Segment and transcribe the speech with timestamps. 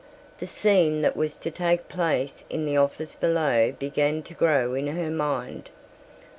[0.39, 4.87] The scene that was to take place in the office below began to grow in
[4.95, 5.69] her mind.